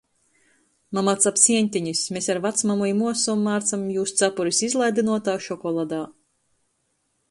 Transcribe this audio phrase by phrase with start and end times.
[0.97, 6.05] Mama cap sieņtenis, mes ar vacmamu i muosom mārcam jūs capuris izlaidynuotā šokoladā.